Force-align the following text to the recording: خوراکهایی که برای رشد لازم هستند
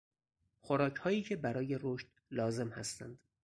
خوراکهایی 0.59 1.21
که 1.23 1.35
برای 1.35 1.77
رشد 1.81 2.07
لازم 2.31 2.69
هستند 2.69 3.19